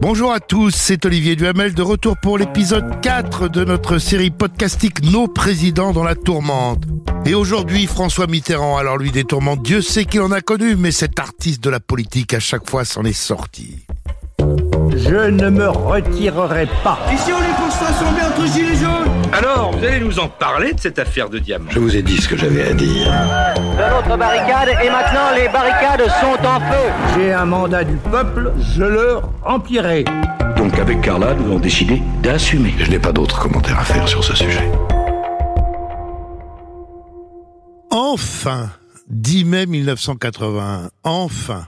[0.00, 5.02] Bonjour à tous, c'est Olivier Duhamel de retour pour l'épisode 4 de notre série podcastique
[5.02, 6.84] Nos présidents dans la tourmente.
[7.26, 10.92] Et aujourd'hui, François Mitterrand, alors lui des tourmentes, Dieu sait qu'il en a connu, mais
[10.92, 13.86] cet artiste de la politique à chaque fois s'en est sorti.
[14.38, 17.00] Je ne me retirerai pas.
[17.12, 19.17] Ici, on est pour se rassembler entre gilets jaunes.
[19.32, 22.16] Alors, vous allez nous en parler de cette affaire de diamant Je vous ai dit
[22.16, 23.06] ce que j'avais à dire.
[23.56, 26.90] de l'autre barricade et maintenant les barricades sont en feu.
[27.14, 30.04] J'ai un mandat du peuple, je le remplirai.
[30.56, 32.74] Donc avec Carla, nous avons décidé d'assumer.
[32.78, 34.68] Je n'ai pas d'autres commentaires à faire sur ce sujet.
[37.90, 38.70] Enfin,
[39.10, 41.66] 10 mai 1981, enfin,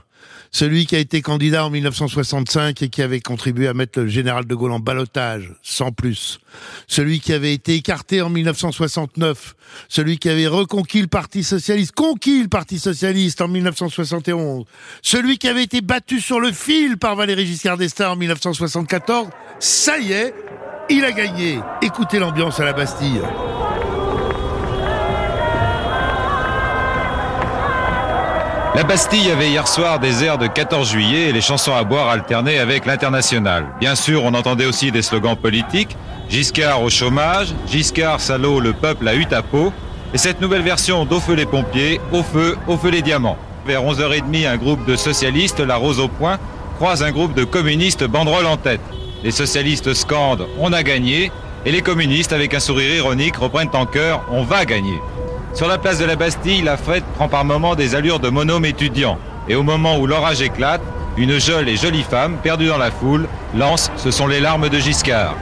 [0.51, 4.45] celui qui a été candidat en 1965 et qui avait contribué à mettre le général
[4.45, 6.39] de Gaulle en balotage, sans plus.
[6.87, 9.55] Celui qui avait été écarté en 1969.
[9.87, 14.65] Celui qui avait reconquis le Parti Socialiste, conquis le Parti Socialiste en 1971.
[15.01, 19.29] Celui qui avait été battu sur le fil par Valéry Giscard d'Estaing en 1974.
[19.59, 20.35] Ça y est,
[20.89, 21.59] il a gagné.
[21.81, 23.21] Écoutez l'ambiance à la Bastille.
[28.73, 32.07] La Bastille avait hier soir des airs de 14 juillet et les chansons à boire
[32.07, 33.65] alternaient avec l'international.
[33.81, 35.97] Bien sûr, on entendait aussi des slogans politiques.
[36.29, 39.73] Giscard au chômage, Giscard salaud, le peuple a eu ta peau.
[40.13, 43.37] Et cette nouvelle version d'Au feu les pompiers, au feu, au feu les diamants.
[43.67, 46.37] Vers 11h30, un groupe de socialistes, la rose au poing,
[46.77, 48.81] croise un groupe de communistes banderole en tête.
[49.21, 51.29] Les socialistes scandent On a gagné
[51.65, 55.01] et les communistes, avec un sourire ironique, reprennent en chœur On va gagner.
[55.53, 58.65] Sur la place de la Bastille, la fête prend par moments des allures de monôme
[58.65, 59.17] étudiant.
[59.49, 60.81] Et au moment où l'orage éclate,
[61.17, 64.79] une jeune et jolie femme, perdue dans la foule, lance Ce sont les larmes de
[64.79, 65.35] Giscard.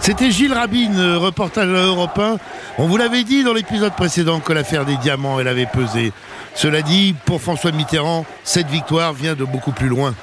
[0.00, 2.38] C'était Gilles Rabine, euh, reportage à Europe 1.
[2.78, 6.12] On vous l'avait dit dans l'épisode précédent que l'affaire des diamants, elle avait pesé.
[6.54, 10.14] Cela dit, pour François Mitterrand, cette victoire vient de beaucoup plus loin.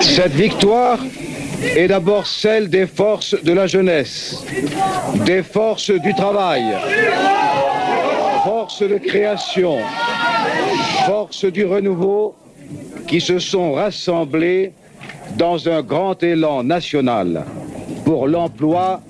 [0.00, 0.98] Cette victoire
[1.62, 4.44] est d'abord celle des forces de la jeunesse,
[5.24, 6.64] des forces du travail,
[8.44, 9.78] forces de création,
[11.06, 12.34] forces du renouveau
[13.06, 14.72] qui se sont rassemblées
[15.36, 17.44] dans un grand élan national
[18.04, 19.00] pour l'emploi,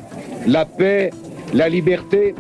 [0.46, 1.10] la paix,
[1.52, 2.34] la liberté,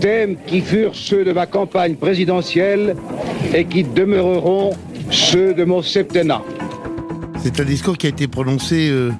[0.00, 2.96] thèmes qui furent ceux de ma campagne présidentielle
[3.54, 4.72] et qui demeureront
[5.10, 6.42] ceux de mon septennat.
[7.42, 9.12] C'est un discours qui a été prononcé euh,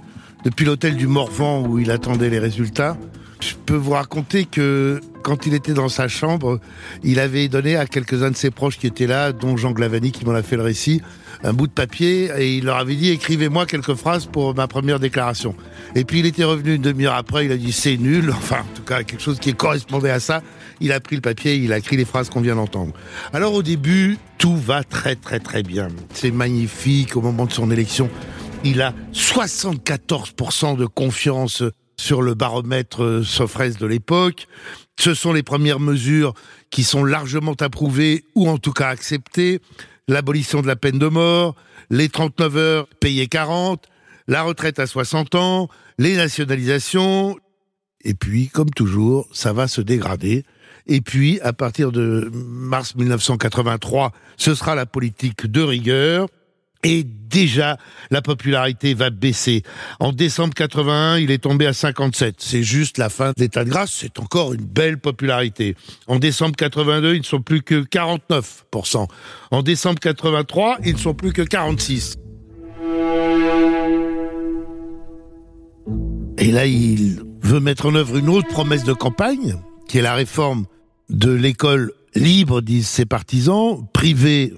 [0.44, 2.96] depuis l'hôtel du Morvan où il attendait les résultats.
[3.40, 6.60] Je peux vous raconter que quand il était dans sa chambre,
[7.02, 10.24] il avait donné à quelques-uns de ses proches qui étaient là, dont Jean Glavani qui
[10.24, 11.02] m'en a fait le récit,
[11.42, 15.00] un bout de papier et il leur avait dit écrivez-moi quelques phrases pour ma première
[15.00, 15.54] déclaration.
[15.94, 18.76] Et puis il était revenu une demi-heure après, il a dit c'est nul, enfin en
[18.76, 20.42] tout cas quelque chose qui correspondait à ça.
[20.80, 22.92] Il a pris le papier, il a écrit les phrases qu'on vient d'entendre.
[23.32, 25.88] Alors au début, tout va très très très bien.
[26.12, 28.10] C'est magnifique au moment de son élection.
[28.66, 31.62] Il a 74% de confiance
[31.98, 34.48] sur le baromètre euh, Sofres de l'époque.
[34.98, 36.32] Ce sont les premières mesures
[36.70, 39.60] qui sont largement approuvées ou en tout cas acceptées.
[40.08, 41.54] L'abolition de la peine de mort,
[41.90, 43.86] les 39 heures payées 40,
[44.28, 47.36] la retraite à 60 ans, les nationalisations.
[48.02, 50.44] Et puis, comme toujours, ça va se dégrader.
[50.86, 56.28] Et puis, à partir de mars 1983, ce sera la politique de rigueur.
[56.84, 57.78] Et déjà,
[58.10, 59.62] la popularité va baisser.
[60.00, 62.36] En décembre 81, il est tombé à 57.
[62.38, 63.92] C'est juste la fin de l'état de grâce.
[64.00, 65.76] C'est encore une belle popularité.
[66.06, 69.08] En décembre 82, ils ne sont plus que 49%.
[69.50, 72.16] En décembre 83, ils ne sont plus que 46.
[76.36, 79.56] Et là, il veut mettre en œuvre une autre promesse de campagne,
[79.88, 80.66] qui est la réforme
[81.08, 84.52] de l'école libre, disent ses partisans, privée,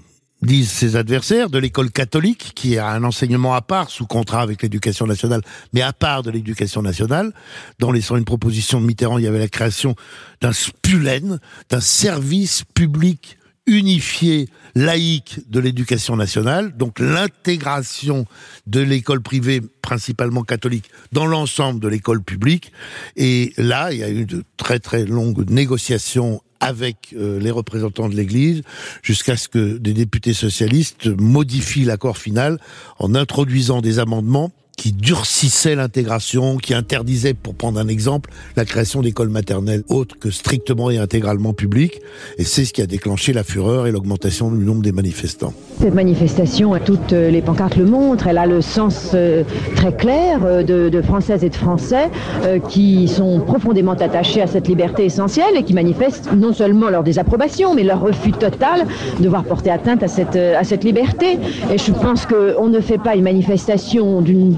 [0.47, 4.63] disent ses adversaires, de l'école catholique, qui a un enseignement à part, sous contrat avec
[4.63, 5.41] l'éducation nationale,
[5.73, 7.33] mais à part de l'éducation nationale.
[7.77, 9.95] Dans les 101 propositions de Mitterrand, il y avait la création
[10.41, 13.37] d'un SPULEN, d'un service public
[13.67, 18.25] unifié, laïque de l'éducation nationale, donc l'intégration
[18.65, 22.71] de l'école privée, principalement catholique, dans l'ensemble de l'école publique.
[23.17, 28.09] Et là, il y a eu de très très longues négociations avec euh, les représentants
[28.09, 28.61] de l'Église,
[29.01, 32.59] jusqu'à ce que des députés socialistes modifient l'accord final
[32.99, 39.01] en introduisant des amendements qui durcissait l'intégration, qui interdisait, pour prendre un exemple, la création
[39.01, 41.99] d'écoles maternelles autres que strictement et intégralement publiques.
[42.37, 45.53] Et c'est ce qui a déclenché la fureur et l'augmentation du nombre des manifestants.
[45.81, 49.43] Cette manifestation, toutes les pancartes le montrent, elle a le sens euh,
[49.75, 52.09] très clair euh, de, Françaises et de Français
[52.43, 57.03] euh, qui sont profondément attachés à cette liberté essentielle et qui manifestent non seulement leur
[57.03, 58.85] désapprobation, mais leur refus total
[59.19, 61.39] de voir porter atteinte à cette, à cette liberté.
[61.71, 64.55] Et je pense qu'on ne fait pas une manifestation d'une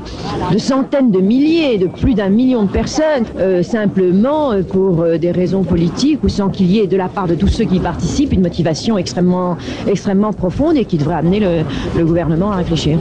[0.51, 5.17] de centaines de milliers, de plus d'un million de personnes, euh, simplement euh, pour euh,
[5.17, 7.79] des raisons politiques ou sans qu'il y ait de la part de tous ceux qui
[7.79, 9.57] participent une motivation extrêmement,
[10.37, 11.63] profonde et qui devrait amener le,
[11.97, 12.97] le gouvernement à réfléchir.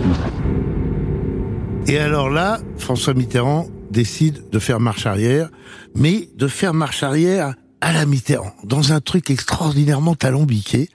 [1.87, 5.49] Et alors là, François Mitterrand décide de faire marche arrière,
[5.95, 10.89] mais de faire marche arrière à la Mitterrand, dans un truc extraordinairement alambiqué.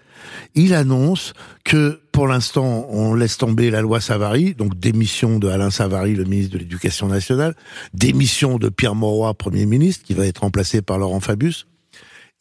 [0.55, 1.33] Il annonce
[1.63, 6.25] que pour l'instant, on laisse tomber la loi Savary, donc démission de Alain Savary, le
[6.25, 7.55] ministre de l'Éducation nationale,
[7.93, 11.65] démission de Pierre Mauroy, Premier ministre, qui va être remplacé par Laurent Fabius,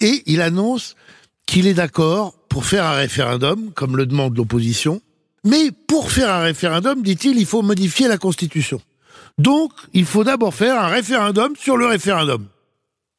[0.00, 0.94] et il annonce
[1.46, 5.00] qu'il est d'accord pour faire un référendum, comme le demande l'opposition,
[5.44, 8.80] mais pour faire un référendum, dit-il, il faut modifier la Constitution.
[9.38, 12.46] Donc, il faut d'abord faire un référendum sur le référendum.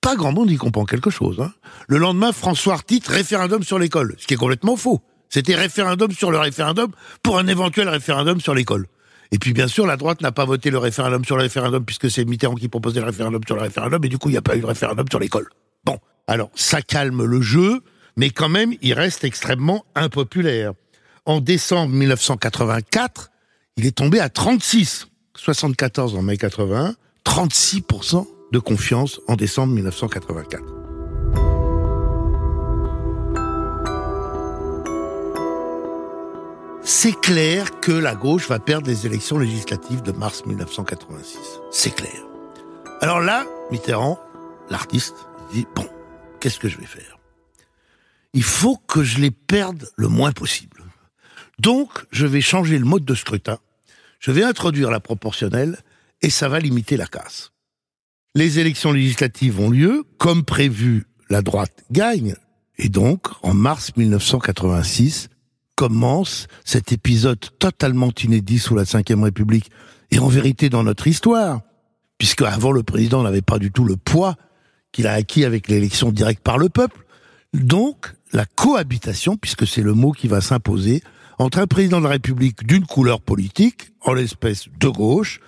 [0.04, 1.40] Pas grand monde y comprend quelque chose.
[1.40, 1.54] Hein.
[1.88, 5.02] Le lendemain, François titre référendum sur l'école, ce qui est complètement faux.
[5.30, 6.92] C'était référendum sur le référendum
[7.24, 8.88] pour un éventuel référendum sur l'école.
[9.32, 12.12] Et puis bien sûr, la droite n'a pas voté le référendum sur le référendum puisque
[12.12, 14.42] c'est Mitterrand qui proposait le référendum sur le référendum et du coup il n'y a
[14.42, 15.48] pas eu de référendum sur l'école.
[15.86, 15.98] Bon,
[16.28, 17.80] alors ça calme le jeu,
[18.18, 20.74] mais quand même il reste extrêmement impopulaire.
[21.26, 23.32] En décembre 1984,
[23.78, 25.08] il est tombé à 36,
[25.38, 26.94] 74 en mai 81,
[27.26, 30.84] 36% de confiance en décembre 1984.
[36.84, 41.38] c'est clair que la gauche va perdre les élections législatives de mars 1986.
[41.72, 42.24] C'est clair.
[43.02, 44.20] Alors là, Mitterrand,
[44.70, 45.16] l'artiste,
[45.52, 45.88] dit, bon,
[46.40, 47.18] qu'est-ce que je vais faire?
[48.34, 50.84] Il faut que je les perde le moins possible.
[51.60, 53.60] Donc, je vais changer le mode de scrutin,
[54.20, 55.80] je vais introduire la proportionnelle,
[56.22, 57.53] et ça va limiter la casse.
[58.36, 62.36] Les élections législatives ont lieu, comme prévu, la droite gagne,
[62.80, 65.30] et donc, en mars 1986,
[65.76, 69.70] commence cet épisode totalement inédit sous la Ve République.
[70.10, 71.62] Et en vérité dans notre histoire,
[72.18, 74.36] puisque avant le président n'avait pas du tout le poids
[74.92, 77.06] qu'il a acquis avec l'élection directe par le peuple.
[77.54, 81.04] Donc, la cohabitation, puisque c'est le mot qui va s'imposer,
[81.38, 85.40] entre un président de la République d'une couleur politique, en l'espèce de gauche,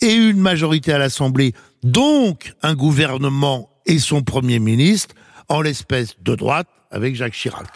[0.00, 5.14] et une majorité à l'Assemblée, donc un gouvernement et son Premier ministre,
[5.48, 7.66] en l'espèce de droite, avec Jacques Chirac.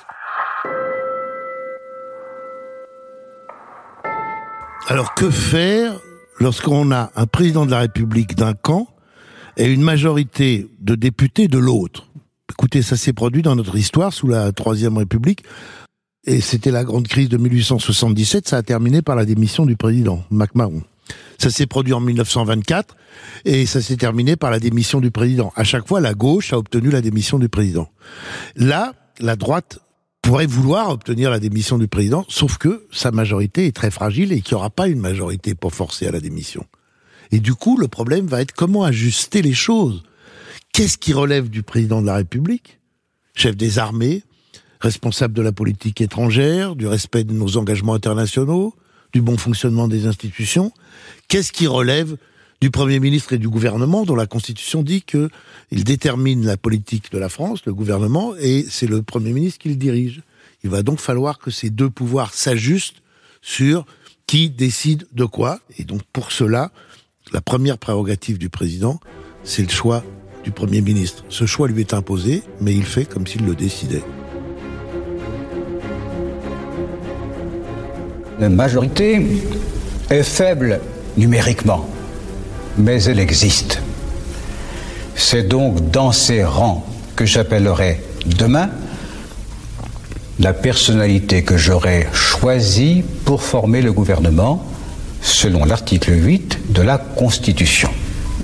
[4.88, 5.98] Alors que faire
[6.38, 8.86] lorsqu'on a un président de la République d'un camp
[9.56, 12.06] et une majorité de députés de l'autre?
[12.50, 15.42] Écoutez, ça s'est produit dans notre histoire sous la Troisième République.
[16.24, 20.24] Et c'était la grande crise de 1877, ça a terminé par la démission du président,
[20.30, 20.82] MacMahon.
[21.38, 22.96] Ça s'est produit en 1924
[23.44, 25.52] et ça s'est terminé par la démission du président.
[25.56, 27.88] À chaque fois, la gauche a obtenu la démission du président.
[28.56, 29.78] Là, la droite
[30.22, 34.40] pourrait vouloir obtenir la démission du président, sauf que sa majorité est très fragile et
[34.40, 36.66] qu'il n'y aura pas une majorité pour forcer à la démission.
[37.30, 40.02] Et du coup, le problème va être comment ajuster les choses.
[40.72, 42.80] Qu'est-ce qui relève du président de la République?
[43.34, 44.24] Chef des armées,
[44.80, 48.74] responsable de la politique étrangère, du respect de nos engagements internationaux,
[49.12, 50.72] du bon fonctionnement des institutions
[51.28, 52.16] Qu'est-ce qui relève
[52.60, 55.28] du Premier ministre et du gouvernement, dont la Constitution dit que
[55.70, 59.68] il détermine la politique de la France, le gouvernement, et c'est le Premier ministre qui
[59.68, 60.22] le dirige.
[60.64, 63.02] Il va donc falloir que ces deux pouvoirs s'ajustent
[63.42, 63.84] sur
[64.26, 65.60] qui décide de quoi.
[65.78, 66.72] Et donc pour cela,
[67.32, 69.00] la première prérogative du président,
[69.44, 70.02] c'est le choix
[70.44, 71.24] du Premier ministre.
[71.28, 74.02] Ce choix lui est imposé, mais il fait comme s'il le décidait.
[78.40, 79.22] Majorité
[80.10, 80.80] est faible
[81.16, 81.88] numériquement
[82.78, 83.80] mais elle existe.
[85.14, 88.68] C'est donc dans ces rangs que j'appellerai demain
[90.38, 94.62] la personnalité que j'aurai choisie pour former le gouvernement
[95.22, 97.88] selon l'article 8 de la Constitution.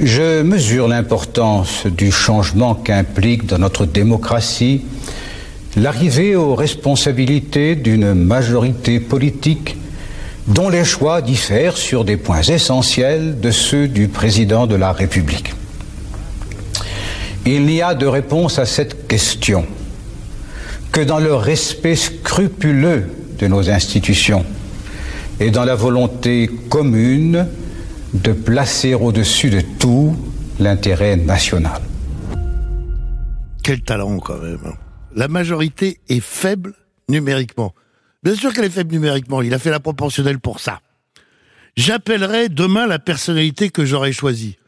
[0.00, 4.82] Je mesure l'importance du changement qu'implique dans notre démocratie
[5.76, 9.76] l'arrivée aux responsabilités d'une majorité politique
[10.46, 15.54] dont les choix diffèrent sur des points essentiels de ceux du président de la République.
[17.44, 19.66] Il n'y a de réponse à cette question
[20.92, 24.44] que dans le respect scrupuleux de nos institutions
[25.40, 27.46] et dans la volonté commune
[28.14, 30.16] de placer au-dessus de tout
[30.61, 31.80] l'intérêt national.
[33.64, 34.75] Quel talent quand même.
[35.14, 36.75] La majorité est faible
[37.08, 37.75] numériquement.
[38.22, 40.80] Bien sûr qu'elle est faible numériquement, il a fait la proportionnelle pour ça.
[41.76, 44.58] J'appellerai demain la personnalité que j'aurais choisie.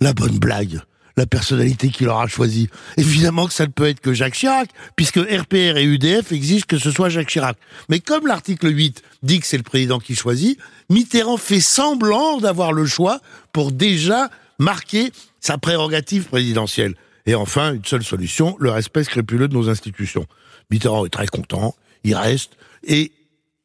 [0.00, 0.80] La bonne blague.
[1.16, 2.68] La personnalité qu'il aura choisie.
[2.96, 6.78] Évidemment que ça ne peut être que Jacques Chirac, puisque RPR et UDF exigent que
[6.78, 7.56] ce soit Jacques Chirac.
[7.88, 10.58] Mais comme l'article 8 dit que c'est le président qui choisit,
[10.90, 13.20] Mitterrand fait semblant d'avoir le choix
[13.52, 15.10] pour déjà marquer
[15.40, 16.94] sa prérogative présidentielle.
[17.24, 20.26] Et enfin, une seule solution, le respect scrupuleux de nos institutions.
[20.70, 21.74] Mitterrand est très content,
[22.04, 23.12] il reste, et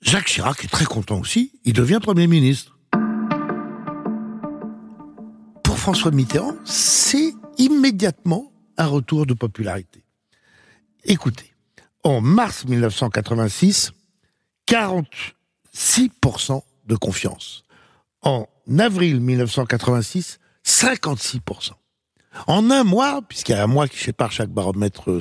[0.02, 2.78] Jacques Chirac est très content aussi, il devient Premier ministre.
[5.64, 10.04] Pour François Mitterrand, c'est immédiatement un retour de popularité.
[11.04, 11.54] Écoutez,
[12.04, 13.92] en mars 1986,
[14.68, 17.64] 46% de confiance.
[18.22, 18.48] En
[18.80, 21.72] avril 1986, 56%.
[22.48, 25.20] En un mois, puisqu'il y a un mois qui sépare chaque baromètre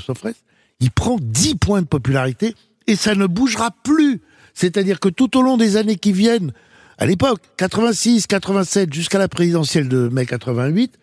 [0.81, 2.55] il prend 10 points de popularité
[2.87, 4.21] et ça ne bougera plus.
[4.55, 6.53] C'est-à-dire que tout au long des années qui viennent,
[6.99, 10.99] à l'époque, 86, 87, jusqu'à la présidentielle de mai 88,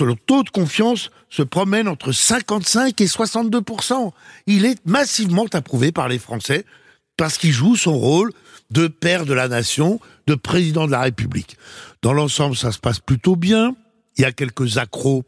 [0.00, 4.12] le taux de confiance se promène entre 55 et 62%
[4.46, 6.64] Il est massivement approuvé par les Français
[7.16, 8.32] parce qu'il joue son rôle
[8.70, 11.56] de père de la nation, de président de la République.
[12.02, 13.74] Dans l'ensemble, ça se passe plutôt bien.
[14.16, 15.24] Il y a quelques accros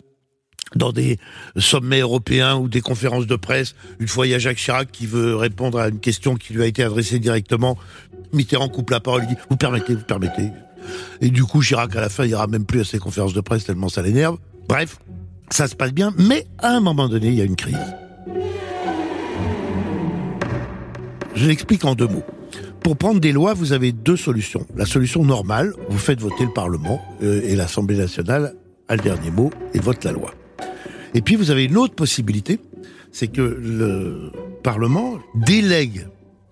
[0.74, 1.18] dans des
[1.56, 3.74] sommets européens ou des conférences de presse.
[4.00, 6.62] Une fois, il y a Jacques Chirac qui veut répondre à une question qui lui
[6.62, 7.78] a été adressée directement.
[8.32, 10.50] Mitterrand coupe la parole, il dit «Vous permettez, vous permettez».
[11.20, 13.40] Et du coup, Chirac, à la fin, il ira même plus à ses conférences de
[13.40, 14.38] presse tellement ça l'énerve.
[14.68, 14.98] Bref,
[15.50, 17.78] ça se passe bien, mais à un moment donné, il y a une crise.
[21.34, 22.24] Je l'explique en deux mots.
[22.82, 24.66] Pour prendre des lois, vous avez deux solutions.
[24.76, 28.54] La solution normale, vous faites voter le Parlement euh, et l'Assemblée nationale
[28.88, 30.32] a le dernier mot et vote la loi.
[31.16, 32.60] Et puis vous avez une autre possibilité,
[33.10, 34.30] c'est que le
[34.62, 36.08] Parlement délègue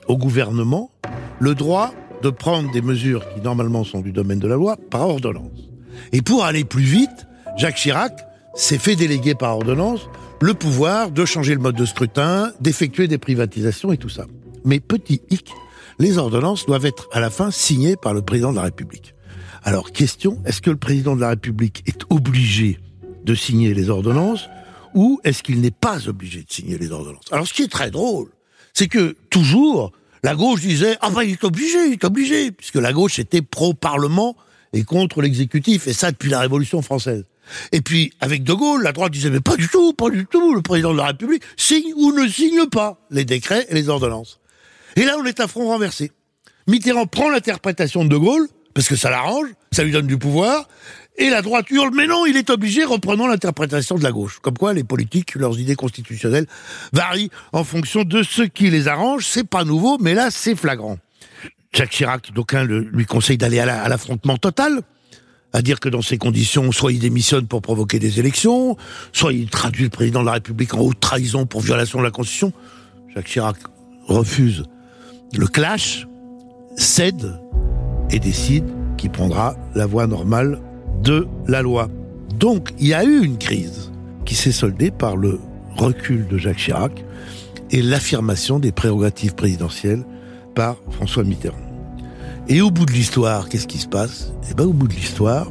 [0.08, 0.90] au gouvernement
[1.38, 1.92] le droit
[2.22, 5.68] de prendre des mesures qui normalement sont du domaine de la loi par ordonnance.
[6.12, 7.26] Et pour aller plus vite,
[7.58, 10.08] Jacques Chirac s'est fait déléguer par ordonnance
[10.40, 14.24] le pouvoir de changer le mode de scrutin, d'effectuer des privatisations et tout ça.
[14.64, 15.52] Mais petit hic,
[15.98, 19.14] les ordonnances doivent être à la fin signées par le président de la République.
[19.62, 22.78] Alors question, est-ce que le président de la République est obligé
[23.24, 24.48] de signer les ordonnances
[24.94, 27.24] ou est-ce qu'il n'est pas obligé de signer les ordonnances?
[27.32, 28.28] Alors ce qui est très drôle,
[28.72, 32.76] c'est que toujours la gauche disait ah ben il est obligé, il est obligé, puisque
[32.76, 34.36] la gauche était pro-parlement
[34.72, 37.24] et contre l'exécutif, et ça depuis la Révolution française.
[37.72, 40.54] Et puis avec De Gaulle, la droite disait mais pas du tout, pas du tout,
[40.54, 44.40] le président de la République signe ou ne signe pas les décrets et les ordonnances.
[44.96, 46.12] Et là on est à front renversé.
[46.66, 50.68] Mitterrand prend l'interprétation de De Gaulle parce que ça l'arrange, ça lui donne du pouvoir,
[51.16, 54.40] et la droite hurle, mais non, il est obligé, reprenant l'interprétation de la gauche.
[54.42, 56.46] Comme quoi, les politiques, leurs idées constitutionnelles
[56.92, 59.26] varient en fonction de ce qui les arrange.
[59.26, 60.98] C'est pas nouveau, mais là, c'est flagrant.
[61.72, 64.82] Jacques Chirac, d'aucuns lui conseille d'aller à l'affrontement total,
[65.52, 68.76] à dire que dans ces conditions, soit il démissionne pour provoquer des élections,
[69.12, 72.10] soit il traduit le président de la République en haute trahison pour violation de la
[72.10, 72.52] Constitution.
[73.14, 73.56] Jacques Chirac
[74.06, 74.64] refuse
[75.32, 76.06] le clash,
[76.76, 77.40] cède
[78.10, 78.66] et décide
[78.96, 80.60] qu'il prendra la voie normale
[81.02, 81.88] de la loi.
[82.38, 83.92] Donc, il y a eu une crise
[84.24, 85.40] qui s'est soldée par le
[85.76, 87.04] recul de Jacques Chirac
[87.70, 90.04] et l'affirmation des prérogatives présidentielles
[90.54, 91.58] par François Mitterrand.
[92.48, 94.32] Et au bout de l'histoire, qu'est-ce qui se passe?
[94.50, 95.50] Eh ben, au bout de l'histoire,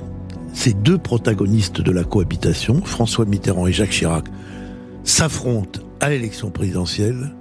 [0.54, 4.26] ces deux protagonistes de la cohabitation, François Mitterrand et Jacques Chirac,
[5.04, 7.34] s'affrontent à l'élection présidentielle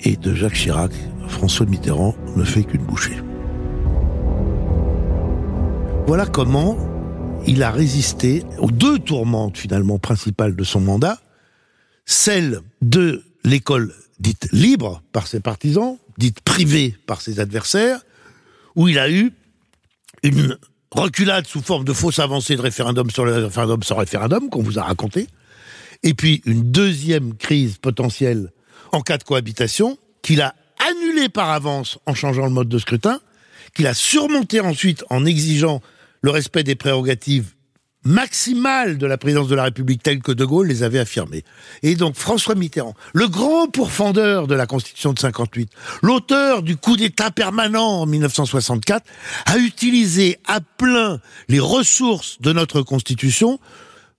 [0.00, 0.92] et de Jacques Chirac,
[1.28, 3.16] François Mitterrand ne fait qu'une bouchée.
[6.06, 6.76] Voilà comment
[7.46, 11.20] il a résisté aux deux tourmentes finalement principales de son mandat,
[12.04, 18.00] celle de l'école dite libre par ses partisans, dite privée par ses adversaires,
[18.74, 19.32] où il a eu
[20.22, 20.56] une
[20.90, 24.78] reculade sous forme de fausse avancée de référendum sur le référendum sans référendum, qu'on vous
[24.78, 25.28] a raconté,
[26.02, 28.50] et puis une deuxième crise potentielle
[28.92, 33.20] en cas de cohabitation, qu'il a annulée par avance en changeant le mode de scrutin,
[33.74, 35.82] qu'il a surmonté ensuite en exigeant
[36.26, 37.54] le respect des prérogatives
[38.02, 41.44] maximales de la présidence de la République telles que De Gaulle les avait affirmées.
[41.84, 45.70] Et donc François Mitterrand, le grand pourfendeur de la Constitution de 58,
[46.02, 49.06] l'auteur du coup d'État permanent en 1964,
[49.46, 53.60] a utilisé à plein les ressources de notre Constitution,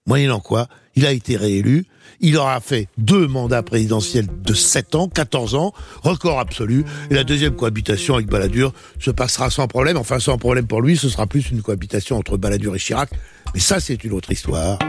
[0.06, 1.88] moyennant quoi il a été réélu
[2.20, 5.74] Il aura fait deux mandats présidentiels de 7 ans, 14 ans,
[6.04, 6.86] record absolu.
[7.10, 9.98] Et la deuxième cohabitation avec Balladur se passera sans problème.
[9.98, 13.10] Enfin, sans problème pour lui, ce sera plus une cohabitation entre Balladur et Chirac.
[13.54, 14.80] Mais ça, c'est une autre histoire.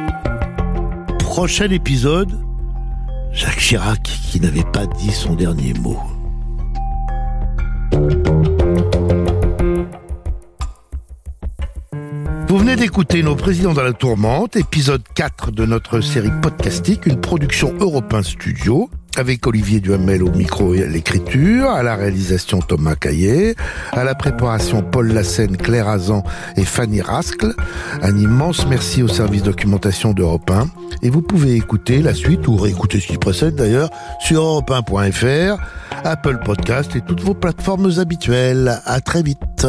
[1.18, 2.32] Prochain épisode,
[3.32, 6.00] Jacques Chirac qui n'avait pas dit son dernier mot.
[12.48, 17.20] Vous venez d'écouter Nos présidents dans la tourmente, épisode 4 de notre série podcastique, une
[17.20, 18.88] production Europe Studio,
[19.18, 23.54] avec Olivier Duhamel au micro et à l'écriture, à la réalisation Thomas Caillet,
[23.92, 26.22] à la préparation Paul Lassène, Claire Azan
[26.56, 27.52] et Fanny Rascle.
[28.00, 30.68] Un immense merci au service documentation d'Europe 1.
[31.02, 33.90] Et vous pouvez écouter la suite ou réécouter ce qui précède d'ailleurs
[34.20, 35.60] sur europe1.fr,
[36.02, 38.80] Apple Podcast et toutes vos plateformes habituelles.
[38.86, 39.66] À très vite.